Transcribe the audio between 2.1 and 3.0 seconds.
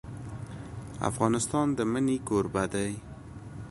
کوربه دی.